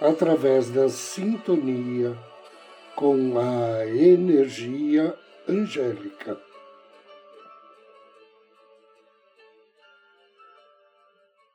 [0.00, 2.16] através da sintonia
[2.96, 5.14] com a energia
[5.46, 6.40] angélica.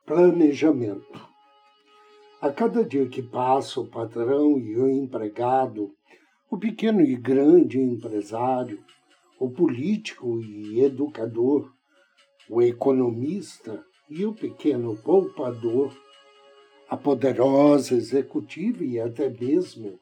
[0.04, 1.26] Planejamento.
[2.40, 5.92] A cada dia que passa, o patrão e o empregado,
[6.48, 8.84] o pequeno e grande empresário,
[9.40, 11.72] o político e educador,
[12.48, 15.92] o economista e o pequeno poupador
[16.88, 19.98] a poderosa executiva e até mesmo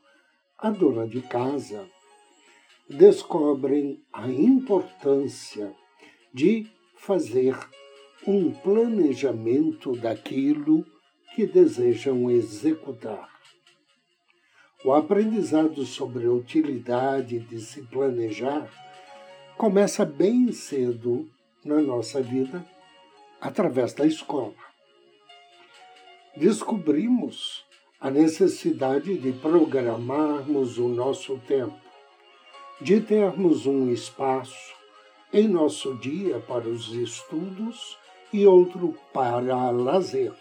[0.58, 1.88] a dona de casa
[2.88, 5.74] descobrem a importância
[6.32, 7.56] de fazer
[8.26, 10.84] um planejamento daquilo
[11.34, 13.28] que desejam executar.
[14.84, 18.68] O aprendizado sobre a utilidade de se planejar
[19.56, 21.28] começa bem cedo
[21.64, 22.66] na nossa vida
[23.40, 24.54] através da escola
[26.36, 27.64] descobrimos
[28.00, 31.78] a necessidade de programarmos o nosso tempo,
[32.80, 34.74] de termos um espaço
[35.32, 37.96] em nosso dia para os estudos
[38.32, 40.32] e outro para lazer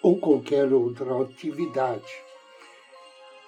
[0.00, 2.12] ou qualquer outra atividade.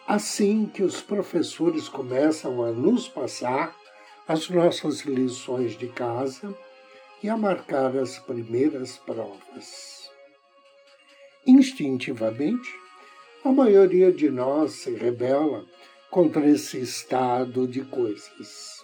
[0.06, 3.74] Assim que os professores começam a nos passar
[4.26, 6.54] as nossas lições de casa
[7.22, 10.01] e a marcar as primeiras provas.
[11.46, 12.70] Instintivamente,
[13.44, 15.66] a maioria de nós se rebela
[16.08, 18.80] contra esse estado de coisas.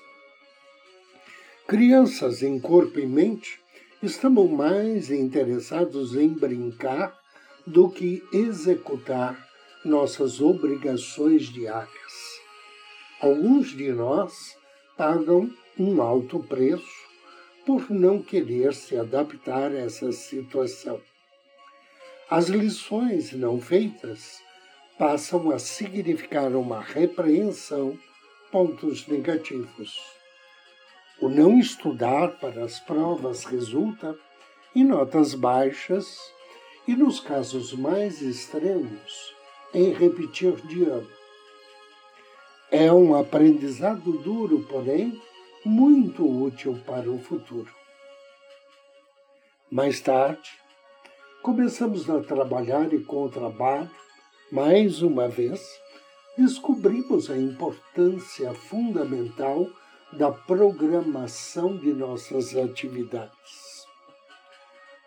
[1.68, 3.60] Crianças em corpo e mente
[4.02, 7.16] estamos mais interessados em brincar
[7.64, 9.38] do que executar
[9.84, 12.41] nossas obrigações diárias.
[13.20, 14.56] Alguns de nós
[14.97, 15.48] pagam
[15.78, 17.06] um alto preço
[17.64, 21.00] por não querer se adaptar a essa situação.
[22.31, 24.43] As lições não feitas
[24.99, 27.99] passam a significar uma repreensão,
[28.53, 29.99] pontos negativos.
[31.22, 34.15] O não estudar para as provas resulta
[34.77, 36.19] em notas baixas
[36.87, 39.34] e, nos casos mais extremos,
[39.72, 41.10] em repetir de ano.
[42.71, 45.19] É um aprendizado duro, porém,
[45.65, 47.72] muito útil para o futuro.
[49.71, 50.50] Mais tarde,
[51.43, 53.91] começamos a trabalhar e com o trabalho,
[54.50, 55.60] mais uma vez,
[56.37, 59.69] descobrimos a importância fundamental
[60.12, 63.87] da programação de nossas atividades.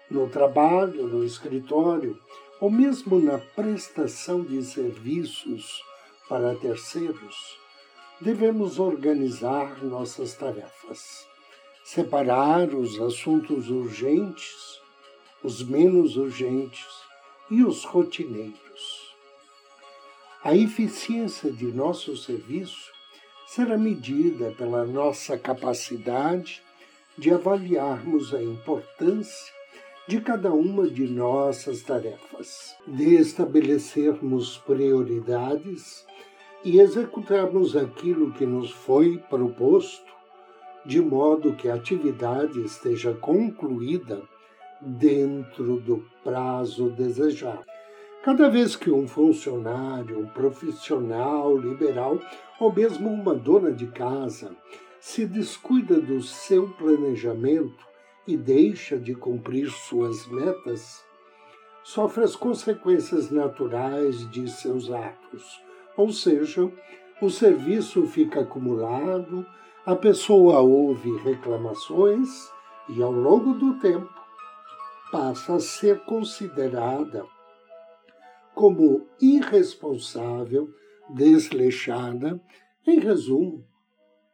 [0.09, 2.19] No trabalho, no escritório,
[2.59, 5.81] ou mesmo na prestação de serviços
[6.29, 7.57] para terceiros,
[8.19, 11.25] devemos organizar nossas tarefas,
[11.83, 14.80] separar os assuntos urgentes
[15.43, 16.87] os menos urgentes
[17.49, 19.15] e os rotineiros.
[20.43, 22.91] A eficiência de nosso serviço
[23.47, 26.63] será medida pela nossa capacidade
[27.17, 29.53] de avaliarmos a importância
[30.07, 36.05] de cada uma de nossas tarefas, de estabelecermos prioridades
[36.63, 40.11] e executarmos aquilo que nos foi proposto,
[40.85, 44.21] de modo que a atividade esteja concluída
[44.81, 47.65] dentro do prazo desejado.
[48.23, 52.19] Cada vez que um funcionário, um profissional liberal
[52.59, 54.55] ou mesmo uma dona de casa
[54.99, 57.83] se descuida do seu planejamento
[58.27, 61.03] e deixa de cumprir suas metas,
[61.83, 65.59] sofre as consequências naturais de seus atos,
[65.97, 66.71] ou seja,
[67.19, 69.43] o serviço fica acumulado,
[69.83, 72.29] a pessoa ouve reclamações
[72.87, 74.20] e, ao longo do tempo,
[75.11, 77.25] passa a ser considerada
[78.55, 80.69] como irresponsável,
[81.09, 82.41] desleixada,
[82.85, 83.65] em resumo,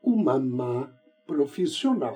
[0.03, 0.89] uma má
[1.25, 2.15] profissional.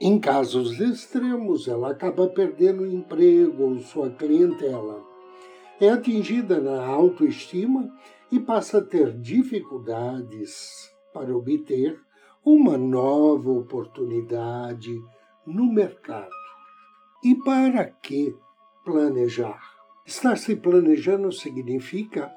[0.00, 5.02] Em casos extremos, ela acaba perdendo o emprego ou sua clientela.
[5.80, 7.90] É atingida na autoestima
[8.30, 11.98] e passa a ter dificuldades para obter
[12.44, 15.00] uma nova oportunidade
[15.46, 16.30] no mercado.
[17.22, 18.36] E para que
[18.84, 19.60] planejar?
[20.06, 22.30] Estar se planejando significa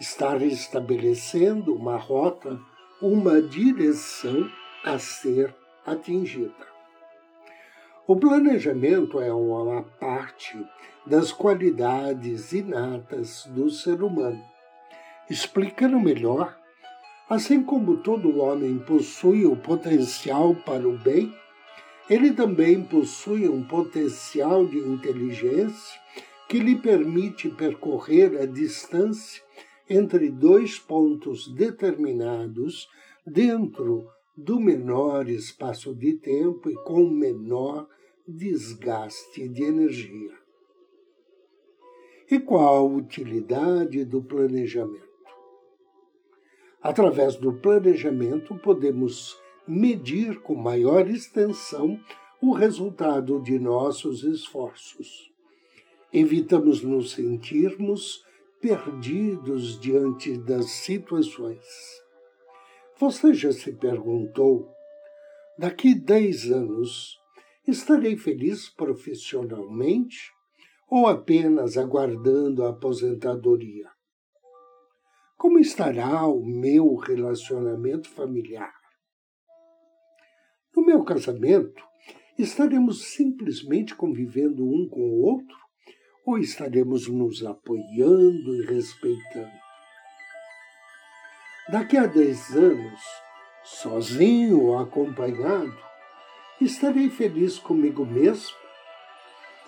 [0.00, 2.60] estar estabelecendo uma rota,
[3.02, 4.48] uma direção
[4.84, 5.54] a ser
[5.84, 6.68] atingida.
[8.06, 10.56] O planejamento é uma parte
[11.04, 14.42] das qualidades inatas do ser humano.
[15.28, 16.56] Explicando melhor,
[17.28, 21.34] assim como todo homem possui o potencial para o bem,
[22.08, 26.00] ele também possui um potencial de inteligência
[26.48, 29.42] que lhe permite percorrer a distância
[29.88, 32.88] entre dois pontos determinados
[33.26, 37.88] dentro do menor espaço de tempo e com menor
[38.26, 40.32] desgaste de energia.
[42.30, 45.08] E qual a utilidade do planejamento?
[46.80, 49.36] Através do planejamento, podemos
[49.68, 52.00] medir com maior extensão
[52.40, 55.28] o resultado de nossos esforços
[56.12, 58.24] evitamos nos sentirmos
[58.60, 61.64] perdidos diante das situações.
[62.98, 64.68] Você já se perguntou,
[65.58, 67.18] daqui dez anos,
[67.66, 70.32] estarei feliz profissionalmente
[70.90, 73.88] ou apenas aguardando a aposentadoria?
[75.36, 78.77] Como estará o meu relacionamento familiar?
[80.98, 81.80] Meu casamento,
[82.36, 85.56] estaremos simplesmente convivendo um com o outro
[86.26, 89.52] ou estaremos nos apoiando e respeitando?
[91.68, 93.00] Daqui a dez anos,
[93.62, 95.78] sozinho ou acompanhado,
[96.60, 98.56] estarei feliz comigo mesmo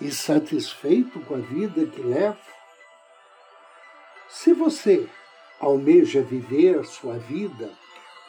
[0.01, 2.41] e satisfeito com a vida que levo?
[4.27, 5.07] Se você
[5.61, 7.71] almeja viver sua vida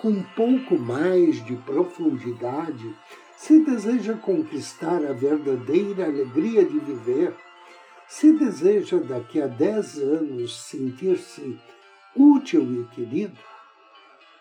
[0.02, 2.92] com um pouco mais de profundidade,
[3.36, 7.32] se deseja conquistar a verdadeira alegria de viver,
[8.08, 11.56] se deseja daqui a dez anos sentir-se
[12.16, 13.38] útil e querido,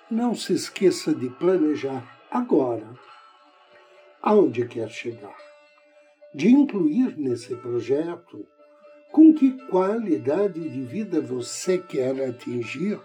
[0.09, 2.89] não se esqueça de planejar agora
[4.19, 5.37] aonde quer chegar,
[6.33, 8.47] de incluir nesse projeto
[9.11, 12.99] com que qualidade de vida você quer atingir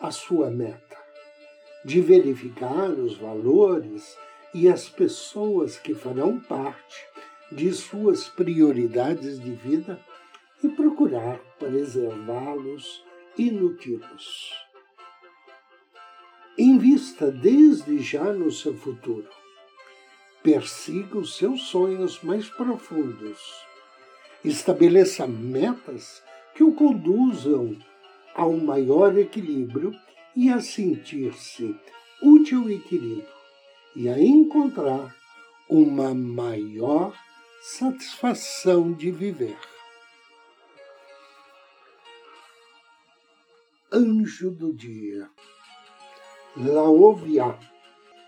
[0.00, 0.99] a sua meta,
[1.84, 4.16] de verificar os valores
[4.52, 7.06] e as pessoas que farão parte
[7.50, 10.00] de suas prioridades de vida
[10.62, 13.04] e procurar preservá-los
[13.36, 14.52] e nutri-los.
[16.58, 19.28] Invista desde já no seu futuro.
[20.42, 23.38] Persiga os seus sonhos mais profundos.
[24.44, 26.22] Estabeleça metas
[26.54, 27.76] que o conduzam
[28.34, 29.94] ao maior equilíbrio
[30.36, 31.74] e a sentir-se
[32.22, 33.26] útil e querido,
[33.96, 35.14] e a encontrar
[35.68, 37.12] uma maior
[37.60, 39.58] satisfação de viver.
[43.92, 45.28] Anjo do Dia
[46.56, 47.58] Laoviá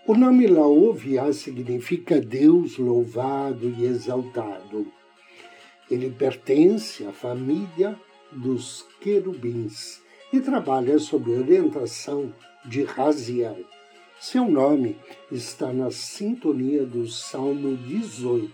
[0.05, 4.91] O nome Laoviá significa Deus louvado e exaltado.
[5.89, 7.97] Ele pertence à família
[8.31, 10.02] dos querubins
[10.33, 12.33] e trabalha sob orientação
[12.65, 13.59] de Raziel.
[14.19, 14.97] Seu nome
[15.31, 18.51] está na sintonia do Salmo 18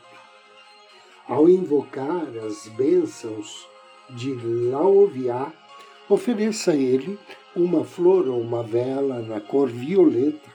[1.25, 3.65] ao invocar as bênçãos
[4.09, 5.53] de Laoviá,
[6.09, 7.17] ofereça a ele
[7.55, 10.49] uma flor ou uma vela na cor violeta,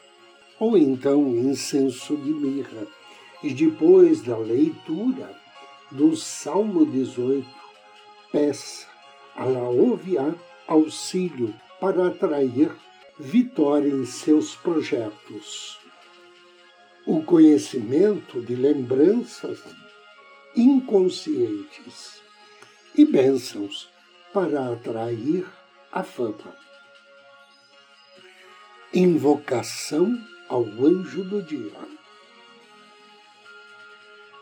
[0.58, 2.86] ou então incenso de mirra.
[3.42, 5.30] E depois da leitura
[5.90, 7.46] do Salmo 18,
[8.32, 8.88] peça
[9.36, 10.34] a Laoviá
[10.66, 12.70] auxílio para atrair
[13.18, 15.78] vitória em seus projetos.
[17.06, 19.62] O conhecimento de lembranças
[20.56, 22.22] inconscientes
[22.96, 23.88] e bênçãos
[24.32, 25.46] para atrair
[25.92, 26.56] a fama.
[28.92, 30.16] Invocação
[30.48, 31.72] ao anjo do dia.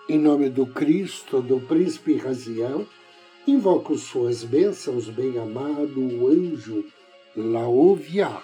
[0.09, 2.87] Em nome do Cristo, do príncipe Raziel,
[3.47, 6.85] invoco suas bênçãos, bem-amado anjo
[7.37, 8.43] Laoviá.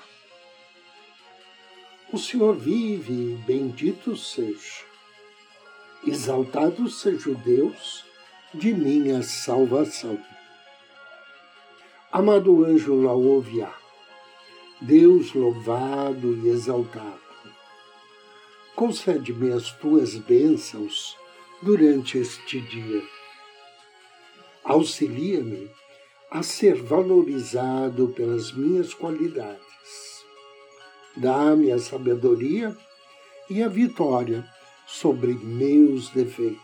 [2.13, 4.89] O Senhor vive, bendito seja
[6.07, 8.05] Exaltado seja o Deus
[8.55, 10.19] de minha salvação.
[12.11, 13.75] Amado anjo Laoviá,
[14.81, 17.21] Deus louvado e exaltado,
[18.75, 21.17] concede-me as tuas bênçãos
[21.61, 23.18] durante este dia.
[24.69, 25.71] Auxilia-me
[26.31, 29.59] a ser valorizado pelas minhas qualidades.
[31.17, 32.77] Dá-me a sabedoria
[33.49, 34.47] e a vitória
[34.87, 36.59] sobre meus defeitos.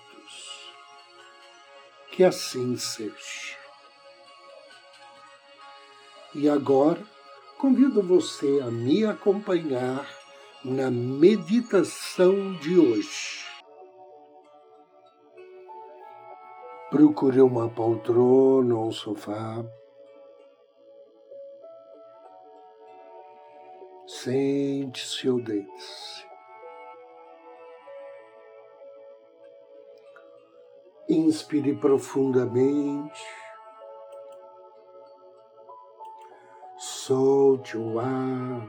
[2.13, 3.57] Que assim seja.
[6.35, 7.03] E agora
[7.57, 10.07] convido você a me acompanhar
[10.63, 13.44] na meditação de hoje.
[16.95, 19.65] Procure uma poltrona ou um sofá.
[24.07, 26.25] Sente-se ou deite-se.
[31.09, 33.27] Inspire profundamente.
[36.79, 38.69] Solte o ar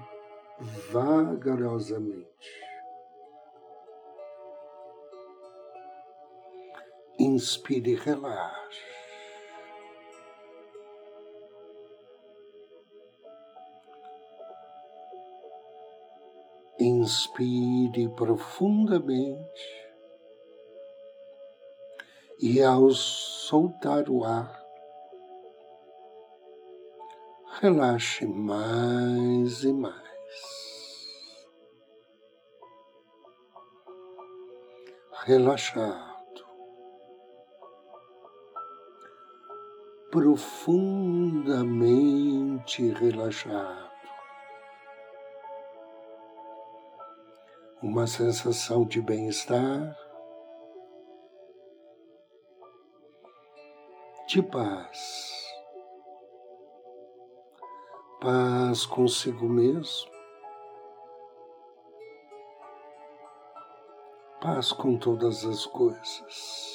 [0.92, 2.65] vagarosamente.
[7.26, 8.86] Inspire e relaxe.
[16.80, 19.66] Inspire profundamente
[22.40, 24.64] e ao soltar o ar,
[27.60, 29.96] relaxe mais e mais.
[35.24, 36.15] Relaxado,
[40.16, 43.92] profundamente relaxado.
[47.84, 49.94] Uma sensação de bem-estar,
[54.30, 55.36] de paz
[58.22, 60.10] paz consigo mesmo,
[64.42, 66.75] paz com todas as coisas.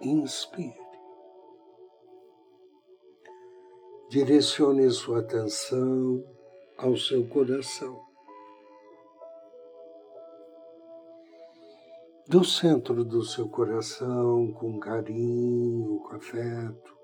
[0.00, 0.74] Inspire.
[4.08, 6.24] Direcione sua atenção
[6.76, 8.00] ao seu coração.
[12.26, 16.98] Do centro do seu coração, com carinho, com afeto,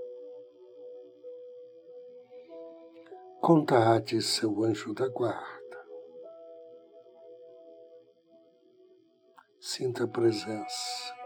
[3.44, 5.86] Contate seu anjo da guarda.
[9.60, 11.23] Sinta a presença.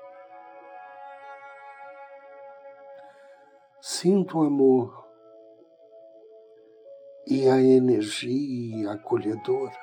[4.01, 5.05] Sinta o amor
[7.27, 9.77] e a energia acolhedora.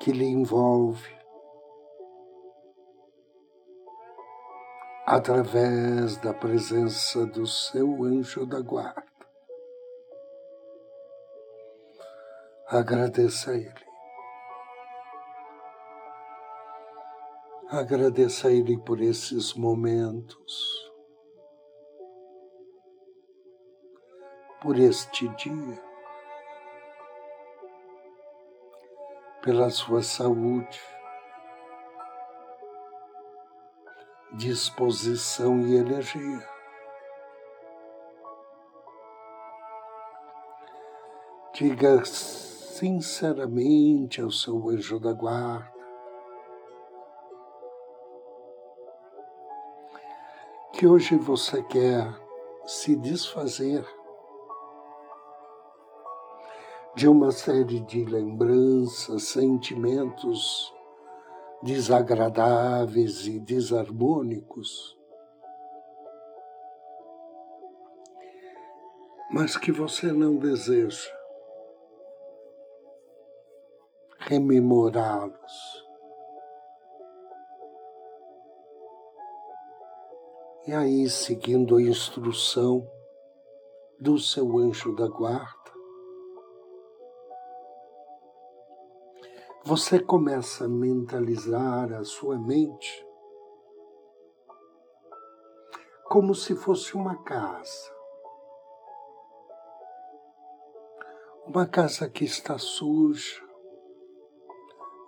[0.00, 1.14] Que lhe envolve
[5.04, 9.04] através da presença do seu anjo da guarda.
[12.66, 13.91] Agradeça a Ele.
[17.72, 20.92] Agradeça a Ele por esses momentos,
[24.60, 25.82] por este dia,
[29.40, 30.78] pela sua saúde,
[34.34, 36.46] disposição e energia.
[41.54, 45.81] Diga sinceramente ao seu anjo da guarda
[50.82, 52.12] que hoje você quer
[52.66, 53.86] se desfazer
[56.96, 60.74] de uma série de lembranças, sentimentos
[61.62, 64.98] desagradáveis e desarmônicos,
[69.30, 71.16] mas que você não deseja
[74.18, 75.91] rememorá-los.
[80.64, 82.88] E aí, seguindo a instrução
[83.98, 85.72] do seu anjo da guarda,
[89.64, 93.04] você começa a mentalizar a sua mente
[96.04, 97.92] como se fosse uma casa.
[101.44, 103.42] Uma casa que está suja,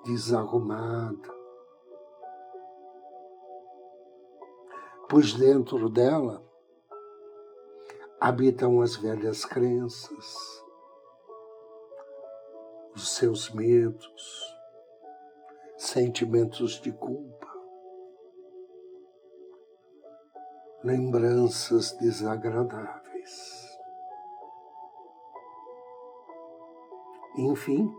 [0.05, 1.44] desarrumada,
[5.09, 6.43] pois dentro dela
[8.21, 10.65] habitam as velhas crenças,
[12.95, 14.57] os seus medos,
[15.77, 17.53] sentimentos de culpa,
[20.83, 23.79] lembranças desagradáveis.
[27.37, 27.95] Enfim,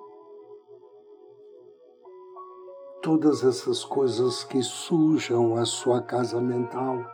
[3.05, 7.05] todas essas coisas que sujam a sua casa mental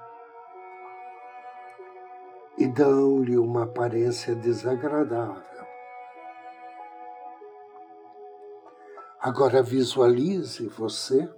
[2.58, 5.66] e dão-lhe uma aparência desagradável.
[9.20, 11.30] Agora visualize você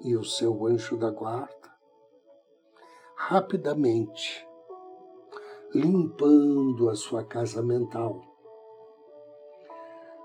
[0.00, 1.72] e o seu anjo da guarda
[3.16, 4.46] rapidamente,
[5.74, 8.31] limpando a sua casa mental,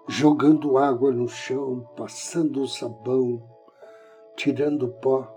[0.08, 3.44] jogando água no chão, passando sabão,
[4.38, 5.28] tirando pó,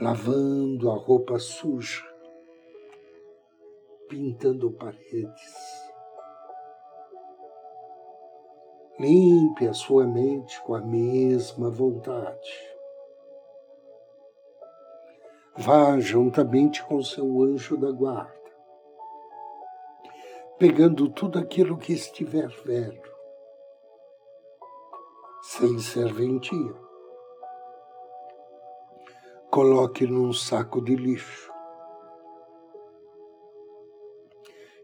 [0.00, 2.02] lavando a roupa suja,
[4.08, 5.84] pintando paredes.
[8.98, 12.74] Limpe a sua mente com a mesma vontade.
[15.56, 18.43] Vá juntamente com seu anjo da guarda,
[20.58, 23.14] pegando tudo aquilo que estiver velho,
[25.42, 26.74] sem serventia.
[29.50, 31.52] Coloque num saco de lixo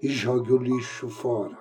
[0.02, 1.58] e jogue o lixo fora.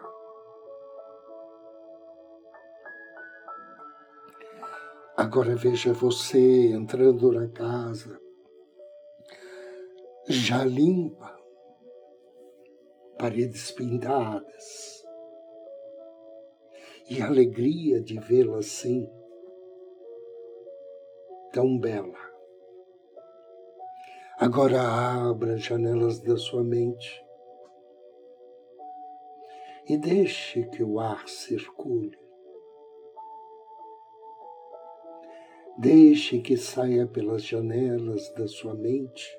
[5.17, 8.19] Agora veja você entrando na casa,
[10.27, 11.38] já limpa,
[13.19, 15.05] paredes pintadas,
[17.09, 19.05] e a alegria de vê-la assim,
[21.51, 22.17] tão bela.
[24.39, 27.21] Agora abra as janelas da sua mente
[29.89, 32.17] e deixe que o ar circule.
[35.77, 39.37] Deixe que saia pelas janelas da sua mente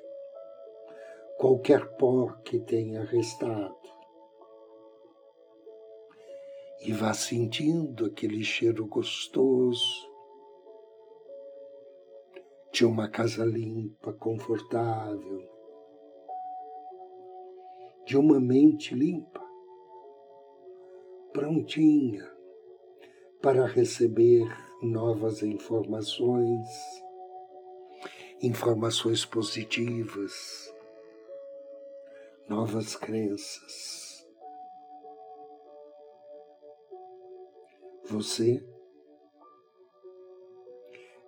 [1.41, 3.75] qualquer pó que tenha restado.
[6.81, 10.07] E vá sentindo aquele cheiro gostoso
[12.71, 15.49] de uma casa limpa, confortável,
[18.05, 19.41] de uma mente limpa,
[21.33, 22.31] prontinha
[23.41, 24.45] para receber
[24.83, 26.69] novas informações,
[28.43, 30.70] informações positivas
[32.47, 34.27] novas crenças.
[38.05, 38.61] Você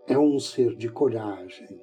[0.07, 1.79] é um ser de coragem.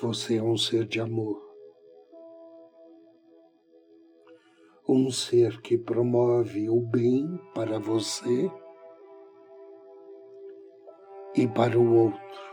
[0.00, 1.40] Você é um ser de amor.
[4.88, 8.50] Um ser que promove o bem para você
[11.36, 12.51] e para o outro.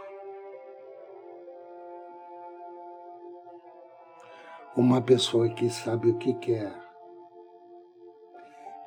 [4.75, 6.73] Uma pessoa que sabe o que quer,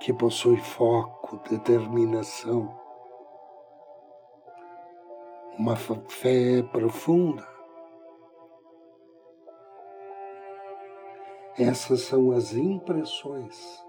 [0.01, 2.75] que possui foco, determinação,
[5.59, 7.47] uma fé profunda.
[11.59, 13.85] Essas são as impressões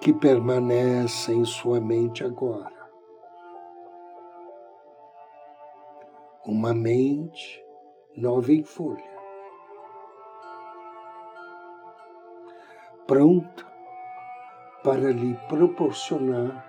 [0.00, 2.78] que permanecem em sua mente agora.
[6.46, 7.62] Uma mente
[8.16, 9.07] nova em folha.
[13.08, 13.66] Pronta
[14.84, 16.62] para lhe proporcionar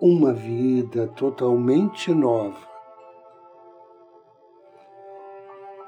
[0.00, 2.66] uma vida totalmente nova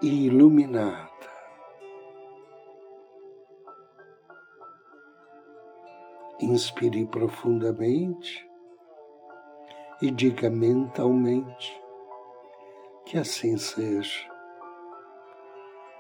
[0.02, 1.10] e iluminada.
[6.38, 8.46] Inspire profundamente
[10.02, 11.82] e diga mentalmente
[13.06, 14.28] que assim seja,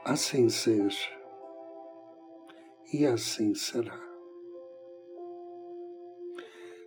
[0.04, 1.21] assim seja
[2.92, 3.98] e assim será.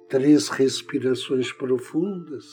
[0.08, 2.46] Três respirações profundas.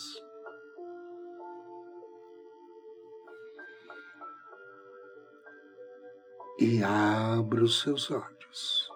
[6.59, 8.91] E abra os seus olhos.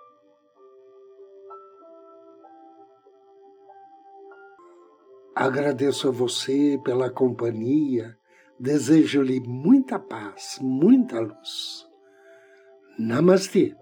[5.34, 8.16] Agradeço a você pela companhia,
[8.58, 11.86] desejo-lhe muita paz, muita luz.
[12.98, 13.76] Namastê.